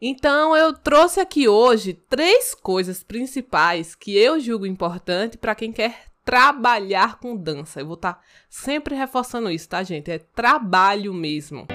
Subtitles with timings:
[0.00, 6.04] Então eu trouxe aqui hoje três coisas principais que eu julgo importante para quem quer
[6.22, 7.80] trabalhar com dança.
[7.80, 8.20] Eu vou estar tá
[8.50, 10.10] sempre reforçando isso, tá, gente?
[10.10, 11.66] É trabalho mesmo.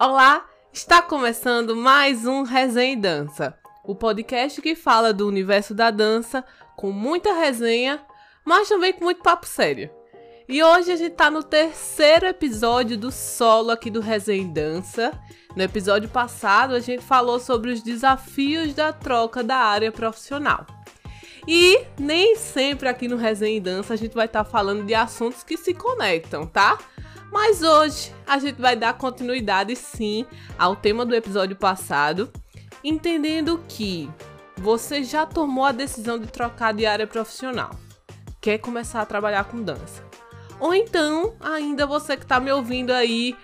[0.00, 0.48] Olá,
[0.78, 6.44] Está começando mais um Resenha e Dança, o podcast que fala do universo da dança
[6.76, 8.00] com muita resenha,
[8.44, 9.90] mas também com muito papo sério.
[10.48, 15.10] E hoje a gente está no terceiro episódio do solo aqui do Resenha e Dança.
[15.56, 20.64] No episódio passado a gente falou sobre os desafios da troca da área profissional.
[21.44, 24.94] E nem sempre aqui no Resenha e Dança a gente vai estar tá falando de
[24.94, 26.78] assuntos que se conectam, tá?
[27.30, 30.26] Mas hoje a gente vai dar continuidade sim
[30.58, 32.30] ao tema do episódio passado,
[32.82, 34.10] entendendo que
[34.56, 37.70] você já tomou a decisão de trocar de área profissional,
[38.40, 40.02] quer começar a trabalhar com dança.
[40.58, 43.36] Ou então, ainda você que está me ouvindo aí,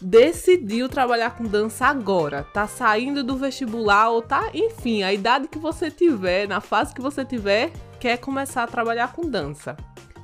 [0.00, 5.58] decidiu trabalhar com dança agora, tá saindo do vestibular ou tá, enfim, a idade que
[5.58, 9.76] você tiver, na fase que você tiver, quer começar a trabalhar com dança.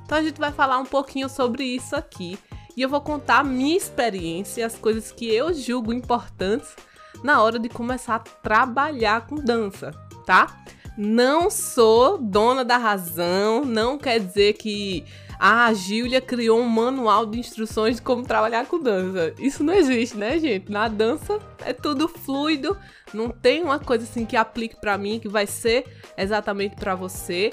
[0.03, 2.39] Então a gente vai falar um pouquinho sobre isso aqui
[2.79, 6.77] e eu vou contar a minha experiência, as coisas que eu julgo importantes
[7.21, 9.91] na hora de começar a trabalhar com dança,
[10.25, 10.63] tá?
[10.97, 15.03] Não sou dona da razão, não quer dizer que
[15.37, 19.33] a Gília criou um manual de instruções de como trabalhar com dança.
[19.37, 20.71] Isso não existe, né, gente?
[20.71, 22.77] Na dança é tudo fluido,
[23.13, 25.83] não tem uma coisa assim que aplique para mim que vai ser
[26.17, 27.51] exatamente para você.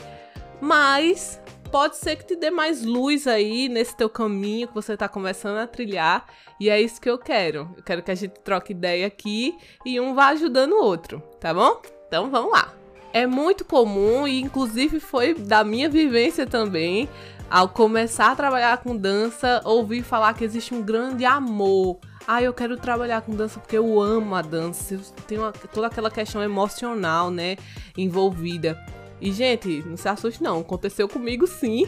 [0.60, 1.40] Mas
[1.76, 5.58] pode ser que te dê mais luz aí nesse teu caminho que você tá começando
[5.58, 6.24] a trilhar.
[6.58, 7.70] E é isso que eu quero.
[7.76, 11.52] Eu quero que a gente troque ideia aqui e um vá ajudando o outro, tá
[11.52, 11.82] bom?
[12.08, 12.72] Então vamos lá.
[13.12, 17.10] É muito comum e inclusive foi da minha vivência também,
[17.50, 21.98] ao começar a trabalhar com dança, ouvir falar que existe um grande amor.
[22.26, 24.98] Ah, eu quero trabalhar com dança porque eu amo a dança.
[25.26, 25.36] Tem
[25.74, 27.58] toda aquela questão emocional, né,
[27.98, 28.82] envolvida.
[29.20, 31.86] E, gente, não se assuste não, aconteceu comigo sim.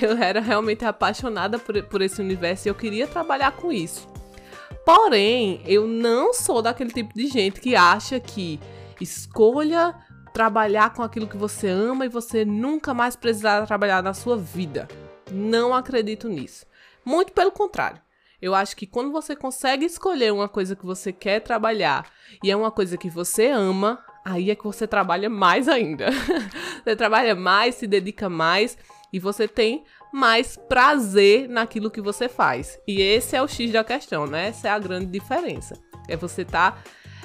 [0.00, 4.06] Eu era realmente apaixonada por, por esse universo e eu queria trabalhar com isso.
[4.84, 8.60] Porém, eu não sou daquele tipo de gente que acha que
[9.00, 9.94] escolha
[10.32, 14.86] trabalhar com aquilo que você ama e você nunca mais precisará trabalhar na sua vida.
[15.32, 16.66] Não acredito nisso.
[17.04, 18.00] Muito pelo contrário.
[18.40, 22.06] Eu acho que quando você consegue escolher uma coisa que você quer trabalhar
[22.44, 26.08] e é uma coisa que você ama, aí é que você trabalha mais ainda.
[26.82, 28.76] você trabalha mais, se dedica mais
[29.12, 32.76] e você tem mais prazer naquilo que você faz.
[32.88, 34.48] E esse é o X da questão, né?
[34.48, 35.78] Essa é a grande diferença.
[36.08, 36.78] É você estar tá,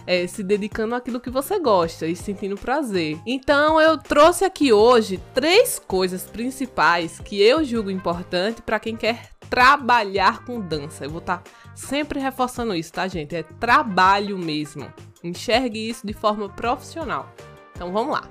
[0.05, 3.17] é, se dedicando àquilo que você gosta e sentindo prazer.
[3.25, 9.29] Então eu trouxe aqui hoje três coisas principais que eu julgo importante para quem quer
[9.49, 11.05] trabalhar com dança.
[11.05, 13.35] Eu vou estar tá sempre reforçando isso, tá, gente?
[13.35, 14.93] É trabalho mesmo.
[15.23, 17.33] Enxergue isso de forma profissional.
[17.75, 18.27] Então vamos lá.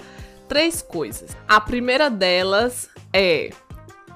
[0.48, 1.36] Três coisas.
[1.46, 3.50] A primeira delas é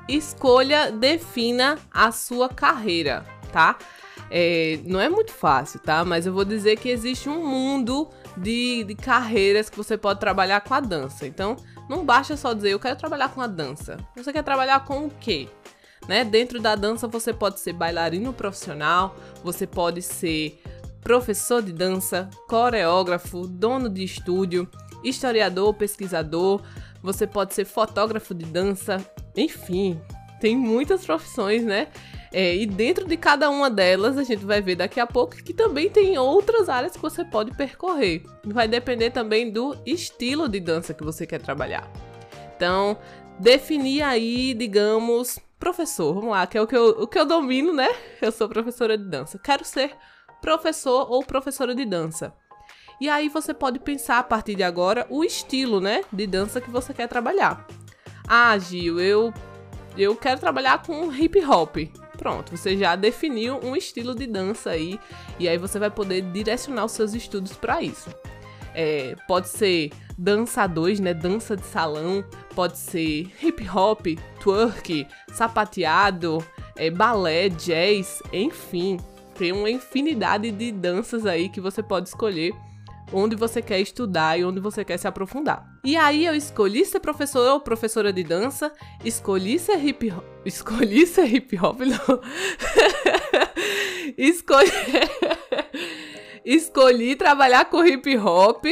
[0.09, 3.79] escolha, defina a sua carreira, tá?
[4.31, 6.05] É, não é muito fácil, tá?
[6.05, 10.61] Mas eu vou dizer que existe um mundo de, de carreiras que você pode trabalhar
[10.61, 11.27] com a dança.
[11.27, 11.57] Então,
[11.89, 13.97] não basta só dizer eu quero trabalhar com a dança.
[14.17, 15.49] Você quer trabalhar com o quê?
[16.09, 16.25] Né?
[16.25, 20.61] Dentro da dança você pode ser bailarino profissional, você pode ser
[21.04, 24.69] professor de dança, coreógrafo, dono de estúdio,
[25.04, 26.62] historiador, pesquisador,
[27.03, 28.97] você pode ser fotógrafo de dança,
[29.37, 30.00] enfim,
[30.41, 31.88] tem muitas profissões, né?
[32.32, 35.53] É, e dentro de cada uma delas, a gente vai ver daqui a pouco que
[35.53, 38.25] também tem outras áreas que você pode percorrer.
[38.42, 41.88] Vai depender também do estilo de dança que você quer trabalhar.
[42.56, 42.98] Então,
[43.38, 47.72] definir aí, digamos, professor, vamos lá, que é o que eu, o que eu domino,
[47.72, 47.88] né?
[48.21, 49.38] Eu sou professora de dança.
[49.38, 49.92] Quero ser
[50.44, 52.34] professor ou professora de dança.
[53.00, 56.71] E aí você pode pensar a partir de agora o estilo, né, de dança que
[56.71, 57.66] você quer trabalhar.
[58.28, 59.33] Ah, Gil, eu
[59.97, 61.77] eu quero trabalhar com hip hop.
[62.19, 65.01] Pronto, você já definiu um estilo de dança aí
[65.39, 68.10] e aí você vai poder direcionar os seus estudos para isso.
[68.74, 72.22] É, pode ser dança 2, né, dança de salão,
[72.54, 74.07] pode ser hip hop,
[74.41, 76.45] twerk, sapateado,
[76.77, 78.98] é, balé, jazz, enfim.
[79.34, 82.54] Tem uma infinidade de danças aí que você pode escolher
[83.13, 85.66] onde você quer estudar e onde você quer se aprofundar.
[85.84, 88.72] E aí eu escolhi ser professora ou professora de dança,
[89.04, 92.21] escolhi ser hip hop, escolhi ser hip hop, não.
[94.16, 94.71] escolhi
[96.45, 98.65] escolhi trabalhar com hip hop.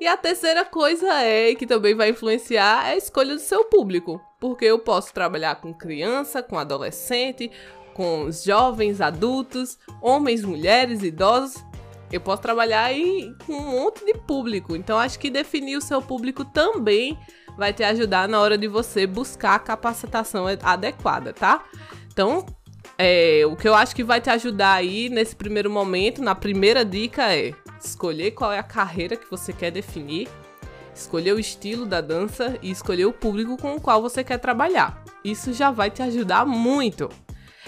[0.00, 4.20] E a terceira coisa é, que também vai influenciar, é a escolha do seu público.
[4.40, 7.48] Porque eu posso trabalhar com criança, com adolescente,
[7.94, 11.64] com jovens, adultos, homens, mulheres, idosos.
[12.10, 14.76] Eu posso trabalhar aí com um monte de público.
[14.76, 17.18] Então, acho que definir o seu público também
[17.56, 21.64] vai te ajudar na hora de você buscar a capacitação adequada, tá?
[22.12, 22.44] Então,
[22.98, 26.84] é, o que eu acho que vai te ajudar aí nesse primeiro momento, na primeira
[26.84, 30.28] dica é escolher qual é a carreira que você quer definir,
[30.94, 35.02] escolher o estilo da dança e escolher o público com o qual você quer trabalhar.
[35.24, 37.08] Isso já vai te ajudar muito.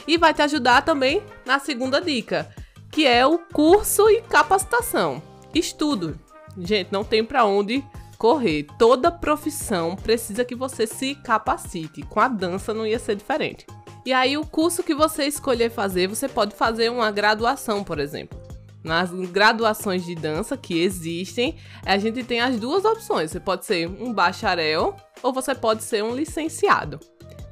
[0.06, 2.48] E vai te ajudar também na segunda dica,
[2.90, 5.22] que é o curso e capacitação.
[5.54, 6.18] Estudo.
[6.56, 7.84] Gente, não tem para onde
[8.18, 8.66] correr.
[8.78, 12.02] Toda profissão precisa que você se capacite.
[12.02, 13.66] Com a dança não ia ser diferente.
[14.06, 18.38] E aí, o curso que você escolher fazer, você pode fazer uma graduação, por exemplo.
[18.82, 21.56] Nas graduações de dança que existem,
[21.86, 23.30] a gente tem as duas opções.
[23.30, 27.00] Você pode ser um bacharel ou você pode ser um licenciado.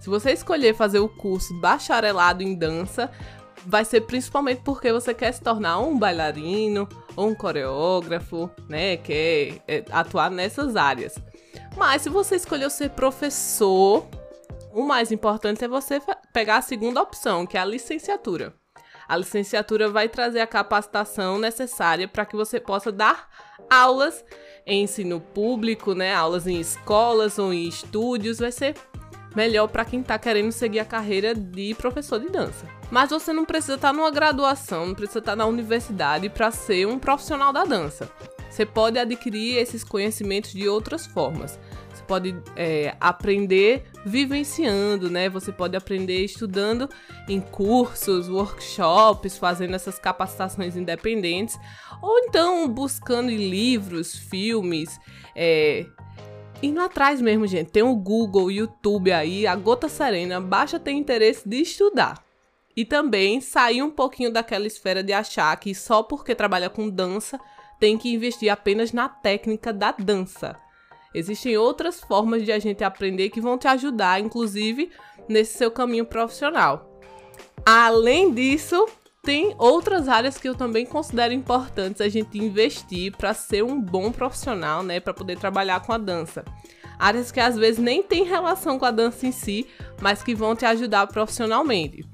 [0.02, 3.08] Se você escolher fazer o curso bacharelado em dança,
[3.64, 8.96] vai ser principalmente porque você quer se tornar um bailarino ou um coreógrafo, né?
[8.96, 11.14] Quer é, atuar nessas áreas.
[11.76, 14.04] Mas se você escolheu ser professor,
[14.72, 16.02] o mais importante é você
[16.32, 18.52] pegar a segunda opção, que é a licenciatura.
[19.08, 23.28] A licenciatura vai trazer a capacitação necessária para que você possa dar
[23.70, 24.24] aulas
[24.66, 26.12] em ensino público, né?
[26.12, 28.74] Aulas em escolas ou em estúdios, vai ser
[29.34, 32.66] melhor para quem está querendo seguir a carreira de professor de dança.
[32.90, 36.50] Mas você não precisa estar tá numa graduação, não precisa estar tá na universidade para
[36.50, 38.10] ser um profissional da dança.
[38.50, 41.58] Você pode adquirir esses conhecimentos de outras formas.
[41.92, 45.30] Você pode é, aprender vivenciando, né?
[45.30, 46.88] Você pode aprender estudando
[47.26, 51.58] em cursos, workshops, fazendo essas capacitações independentes,
[52.02, 55.00] ou então buscando em livros, filmes,
[55.34, 55.86] é,
[56.62, 57.70] indo atrás mesmo, gente.
[57.70, 62.24] Tem o Google, o YouTube aí, a gota serena, basta ter interesse de estudar.
[62.76, 67.38] E também sair um pouquinho daquela esfera de achar que só porque trabalha com dança
[67.78, 70.56] tem que investir apenas na técnica da dança.
[71.14, 74.90] Existem outras formas de a gente aprender que vão te ajudar, inclusive,
[75.28, 77.00] nesse seu caminho profissional.
[77.66, 78.86] Além disso,
[79.22, 84.10] tem outras áreas que eu também considero importantes a gente investir para ser um bom
[84.10, 86.44] profissional, né, para poder trabalhar com a dança.
[86.98, 89.66] Áreas que às vezes nem tem relação com a dança em si,
[90.00, 92.04] mas que vão te ajudar profissionalmente.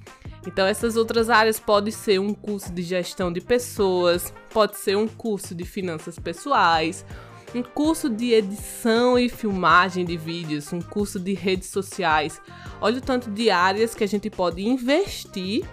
[0.47, 5.09] Então essas outras áreas pode ser um curso de gestão de pessoas, pode ser um
[5.09, 7.07] curso de finanças pessoais,
[7.55, 12.39] um curso de edição e filmagem de vídeos, um curso de redes sociais.
[12.83, 15.67] Olha o tanto de áreas que a gente pode investir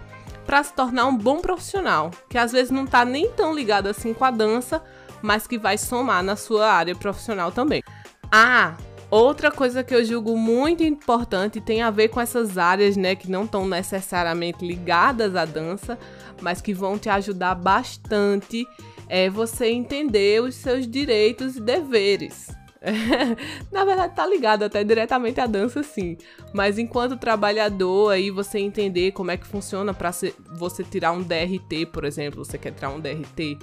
[0.46, 4.14] para se tornar um bom profissional, que às vezes não está nem tão ligado assim
[4.14, 4.82] com a dança,
[5.20, 7.82] mas que vai somar na sua área profissional também.
[8.30, 8.76] Ah,
[9.10, 13.30] outra coisa que eu julgo muito importante tem a ver com essas áreas, né, que
[13.30, 15.98] não estão necessariamente ligadas à dança,
[16.40, 18.64] mas que vão te ajudar bastante
[19.08, 22.48] é você entender os seus direitos e deveres.
[23.72, 26.16] Na verdade, tá ligado até diretamente à dança, sim.
[26.52, 30.10] Mas enquanto trabalhador, aí você entender como é que funciona para
[30.58, 33.58] você tirar um DRT, por exemplo, você quer tirar um DRT,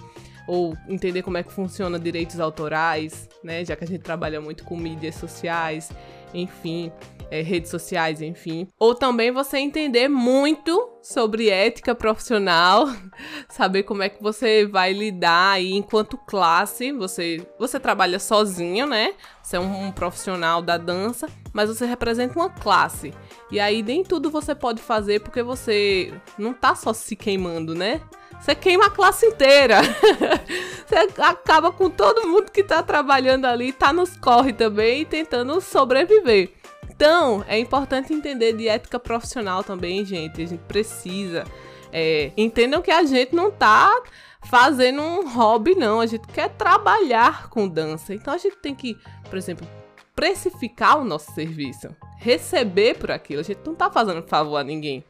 [0.47, 3.63] ou entender como é que funciona direitos autorais, né?
[3.63, 5.89] Já que a gente trabalha muito com mídias sociais,
[6.33, 6.91] enfim
[7.33, 8.67] é, redes sociais, enfim.
[8.77, 12.87] Ou também você entender muito sobre ética profissional,
[13.49, 16.93] saber como é que você vai lidar aí enquanto classe.
[16.93, 19.13] Você, você trabalha sozinho, né?
[19.41, 23.13] Você é um, um profissional da dança, mas você representa uma classe.
[23.51, 27.99] E aí nem tudo você pode fazer porque você não tá só se queimando, né?
[28.39, 29.81] Você queima a classe inteira.
[30.87, 36.62] você acaba com todo mundo que tá trabalhando ali, tá nos corre também, tentando sobreviver.
[37.03, 40.41] Então, é importante entender de ética profissional também, gente.
[40.41, 41.43] A gente precisa.
[41.91, 44.01] É, entendam que a gente não tá
[44.45, 45.99] fazendo um hobby, não.
[45.99, 48.13] A gente quer trabalhar com dança.
[48.13, 48.97] Então a gente tem que,
[49.29, 49.67] por exemplo,
[50.15, 53.41] precificar o nosso serviço, receber por aquilo.
[53.41, 55.03] A gente não tá fazendo favor a ninguém.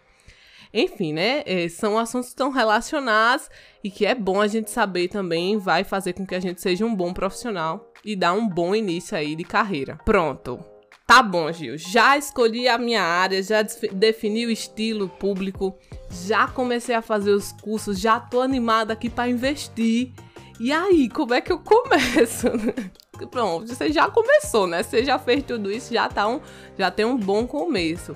[0.74, 1.44] Enfim, né?
[1.46, 3.48] É, são assuntos estão relacionados
[3.84, 6.84] e que é bom a gente saber também, vai fazer com que a gente seja
[6.84, 10.00] um bom profissional e dar um bom início aí de carreira.
[10.04, 10.73] Pronto.
[11.06, 11.78] Tá bom, Gil.
[11.78, 15.78] Já escolhi a minha área, já defini o estilo público,
[16.10, 20.14] já comecei a fazer os cursos, já tô animada aqui para investir.
[20.60, 22.48] E aí, como é que eu começo?
[23.30, 24.82] Pronto, você já começou, né?
[24.82, 26.40] Você já fez tudo isso, já tá um,
[26.78, 28.16] já tem um bom começo.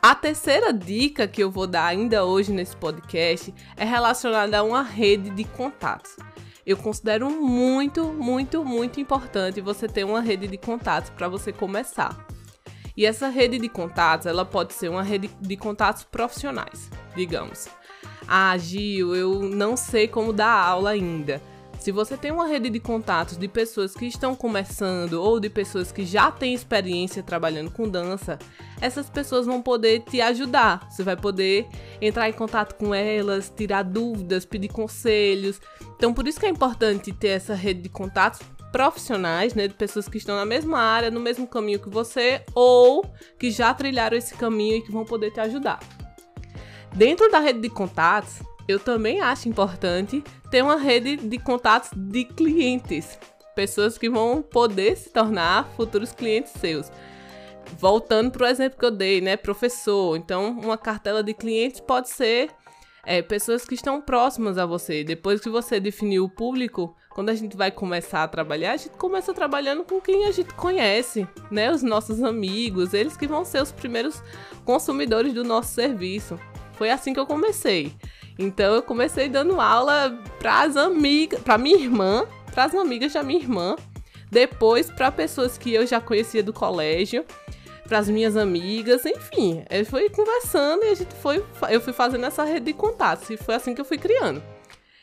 [0.00, 4.82] A terceira dica que eu vou dar ainda hoje nesse podcast é relacionada a uma
[4.82, 6.16] rede de contatos.
[6.64, 12.26] Eu considero muito, muito, muito importante você ter uma rede de contatos para você começar.
[12.96, 17.68] E essa rede de contatos, ela pode ser uma rede de contatos profissionais, digamos.
[18.28, 21.40] Ah, Gil, eu não sei como dar aula ainda.
[21.82, 25.90] Se você tem uma rede de contatos de pessoas que estão começando ou de pessoas
[25.90, 28.38] que já têm experiência trabalhando com dança,
[28.80, 30.88] essas pessoas vão poder te ajudar.
[30.88, 31.66] Você vai poder
[32.00, 35.60] entrar em contato com elas, tirar dúvidas, pedir conselhos.
[35.96, 40.08] Então, por isso que é importante ter essa rede de contatos profissionais, né, de pessoas
[40.08, 43.04] que estão na mesma área, no mesmo caminho que você ou
[43.40, 45.80] que já trilharam esse caminho e que vão poder te ajudar.
[46.94, 52.24] Dentro da rede de contatos, eu também acho importante ter uma rede de contatos de
[52.24, 53.18] clientes,
[53.54, 56.90] pessoas que vão poder se tornar futuros clientes seus.
[57.78, 60.16] Voltando para o exemplo que eu dei, né, professor.
[60.16, 62.50] Então, uma cartela de clientes pode ser
[63.04, 65.02] é, pessoas que estão próximas a você.
[65.04, 68.96] Depois que você definiu o público, quando a gente vai começar a trabalhar, a gente
[68.96, 71.70] começa trabalhando com quem a gente conhece, né?
[71.70, 74.22] Os nossos amigos, eles que vão ser os primeiros
[74.64, 76.38] consumidores do nosso serviço.
[76.74, 77.94] Foi assim que eu comecei.
[78.38, 83.22] Então eu comecei dando aula para as amigas, para minha irmã, para as amigas da
[83.22, 83.76] minha irmã,
[84.30, 87.24] depois para pessoas que eu já conhecia do colégio,
[87.86, 92.24] para as minhas amigas, enfim, eu fui conversando e a gente foi, eu fui fazendo
[92.24, 94.42] essa rede de contatos e foi assim que eu fui criando.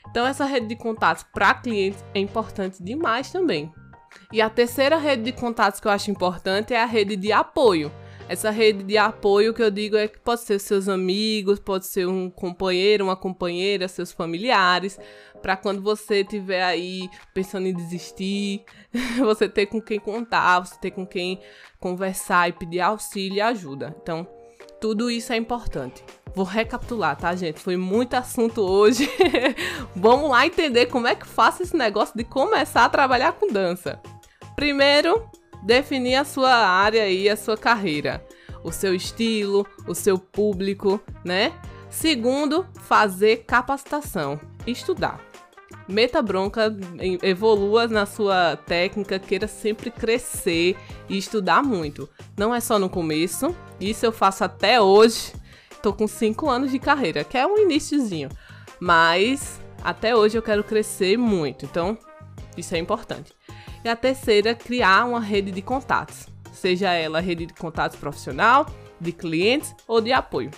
[0.09, 3.71] Então essa rede de contatos para clientes é importante demais também.
[4.31, 7.91] E a terceira rede de contatos que eu acho importante é a rede de apoio.
[8.29, 12.07] Essa rede de apoio que eu digo é que pode ser seus amigos, pode ser
[12.07, 14.99] um companheiro, uma companheira, seus familiares,
[15.41, 18.63] para quando você estiver aí pensando em desistir,
[19.17, 21.39] você ter com quem contar, você ter com quem
[21.79, 23.95] conversar e pedir auxílio e ajuda.
[23.99, 24.27] Então,
[24.79, 26.03] tudo isso é importante.
[26.35, 27.59] Vou recapitular, tá, gente?
[27.59, 29.09] Foi muito assunto hoje.
[29.95, 33.99] Vamos lá entender como é que faço esse negócio de começar a trabalhar com dança.
[34.55, 35.27] Primeiro,
[35.63, 38.25] definir a sua área e a sua carreira,
[38.63, 41.53] o seu estilo, o seu público, né?
[41.89, 45.19] Segundo, fazer capacitação, estudar.
[45.87, 46.75] Meta bronca,
[47.23, 50.77] evolua na sua técnica, queira sempre crescer
[51.09, 52.07] e estudar muito.
[52.37, 55.33] Não é só no começo, isso eu faço até hoje.
[55.81, 58.29] Tô com 5 anos de carreira, que é um iníciozinho,
[58.79, 61.97] mas até hoje eu quero crescer muito, então
[62.55, 63.38] isso é importante.
[63.83, 68.65] E a terceira, criar uma rede de contatos, seja ela rede de contatos profissional,
[68.99, 70.51] de clientes ou de apoio.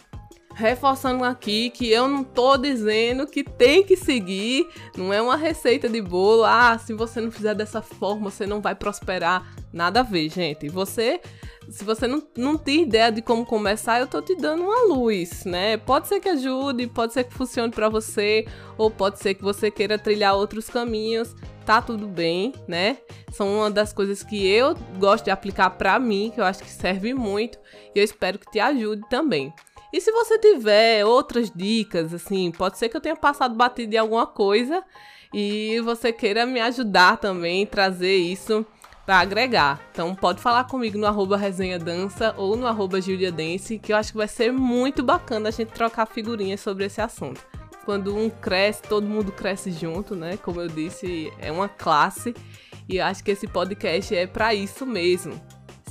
[0.54, 4.68] Reforçando aqui que eu não tô dizendo que tem que seguir,
[4.98, 6.44] não é uma receita de bolo.
[6.44, 9.54] Ah, se você não fizer dessa forma, você não vai prosperar.
[9.74, 10.68] Nada a ver, gente.
[10.70, 11.22] Você
[11.70, 15.46] se você não, não tem ideia de como começar, eu tô te dando uma luz,
[15.46, 15.78] né?
[15.78, 18.46] Pode ser que ajude, pode ser que funcione para você,
[18.78, 21.34] ou pode ser que você queira trilhar outros caminhos,
[21.66, 22.98] tá tudo bem, né?
[23.32, 26.70] São uma das coisas que eu gosto de aplicar para mim, que eu acho que
[26.70, 27.58] serve muito,
[27.96, 29.54] e eu espero que te ajude também.
[29.94, 33.98] E se você tiver outras dicas, assim, pode ser que eu tenha passado batido em
[33.98, 34.84] alguma coisa
[35.34, 38.66] e você queira me ajudar também, trazer isso
[39.06, 39.82] para agregar.
[39.92, 44.18] Então pode falar comigo no arroba resenha dança ou no arroba que eu acho que
[44.18, 47.42] vai ser muito bacana a gente trocar figurinhas sobre esse assunto.
[47.84, 50.38] Quando um cresce, todo mundo cresce junto, né?
[50.38, 52.34] Como eu disse, é uma classe
[52.88, 55.34] e acho que esse podcast é para isso mesmo.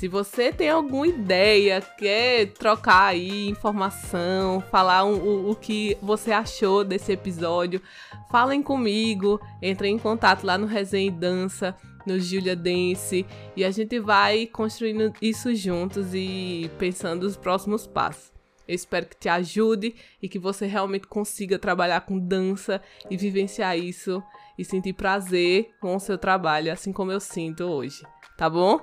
[0.00, 6.32] Se você tem alguma ideia, quer trocar aí informação, falar um, o, o que você
[6.32, 7.82] achou desse episódio,
[8.30, 11.76] falem comigo, entrem em contato lá no Resenha e Dança
[12.06, 18.32] no Julia Dance e a gente vai construindo isso juntos e pensando os próximos passos.
[18.66, 22.80] Eu espero que te ajude e que você realmente consiga trabalhar com dança
[23.10, 24.22] e vivenciar isso
[24.56, 28.02] e sentir prazer com o seu trabalho, assim como eu sinto hoje,
[28.38, 28.80] tá bom?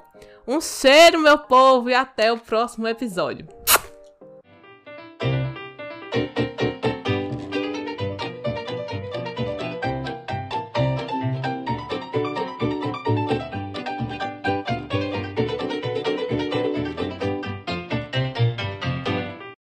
[0.47, 3.45] Um cheiro, meu povo, e até o próximo episódio.